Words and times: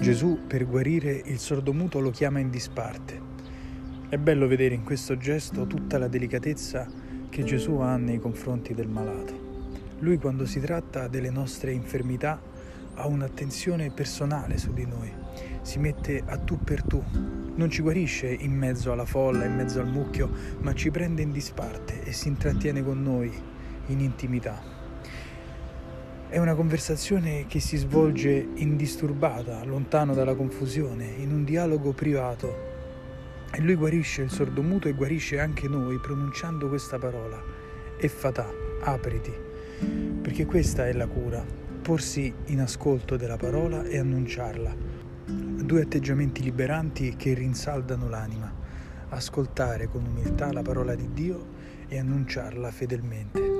Gesù 0.00 0.38
per 0.46 0.64
guarire 0.64 1.22
il 1.24 1.40
sordomuto 1.40 1.98
lo 1.98 2.10
chiama 2.10 2.38
in 2.38 2.50
disparte. 2.50 3.20
È 4.08 4.16
bello 4.16 4.46
vedere 4.46 4.76
in 4.76 4.84
questo 4.84 5.16
gesto 5.16 5.66
tutta 5.66 5.98
la 5.98 6.06
delicatezza 6.06 6.86
che 7.28 7.42
Gesù 7.42 7.78
ha 7.78 7.96
nei 7.96 8.20
confronti 8.20 8.74
del 8.74 8.86
malato. 8.86 9.46
Lui 9.98 10.18
quando 10.18 10.46
si 10.46 10.60
tratta 10.60 11.08
delle 11.08 11.30
nostre 11.30 11.72
infermità 11.72 12.40
ha 12.94 13.06
un'attenzione 13.08 13.90
personale 13.90 14.56
su 14.56 14.72
di 14.72 14.86
noi, 14.86 15.12
si 15.62 15.80
mette 15.80 16.22
a 16.24 16.38
tu 16.38 16.58
per 16.62 16.84
tu, 16.84 17.02
non 17.56 17.68
ci 17.68 17.82
guarisce 17.82 18.28
in 18.28 18.52
mezzo 18.52 18.92
alla 18.92 19.04
folla, 19.04 19.46
in 19.46 19.56
mezzo 19.56 19.80
al 19.80 19.88
mucchio, 19.88 20.30
ma 20.60 20.74
ci 20.74 20.92
prende 20.92 21.22
in 21.22 21.32
disparte 21.32 22.04
e 22.04 22.12
si 22.12 22.28
intrattiene 22.28 22.84
con 22.84 23.02
noi 23.02 23.32
in 23.86 23.98
intimità. 23.98 24.77
È 26.30 26.36
una 26.36 26.54
conversazione 26.54 27.46
che 27.46 27.58
si 27.58 27.78
svolge 27.78 28.48
indisturbata, 28.56 29.64
lontano 29.64 30.12
dalla 30.12 30.34
confusione, 30.34 31.06
in 31.06 31.32
un 31.32 31.42
dialogo 31.42 31.92
privato. 31.92 33.46
E 33.50 33.62
lui 33.62 33.74
guarisce 33.74 34.20
il 34.20 34.30
sordomuto 34.30 34.88
e 34.88 34.92
guarisce 34.92 35.40
anche 35.40 35.68
noi 35.68 35.98
pronunciando 35.98 36.68
questa 36.68 36.98
parola. 36.98 37.42
E 37.98 38.08
fatà, 38.08 38.46
apriti. 38.82 39.32
Perché 40.20 40.44
questa 40.44 40.86
è 40.86 40.92
la 40.92 41.06
cura, 41.06 41.42
porsi 41.80 42.30
in 42.48 42.60
ascolto 42.60 43.16
della 43.16 43.38
parola 43.38 43.84
e 43.84 43.96
annunciarla. 43.96 44.76
Due 45.24 45.80
atteggiamenti 45.80 46.42
liberanti 46.42 47.16
che 47.16 47.32
rinsaldano 47.32 48.06
l'anima. 48.06 48.52
Ascoltare 49.08 49.88
con 49.88 50.04
umiltà 50.04 50.52
la 50.52 50.60
parola 50.60 50.94
di 50.94 51.08
Dio 51.14 51.46
e 51.88 51.98
annunciarla 51.98 52.70
fedelmente. 52.70 53.57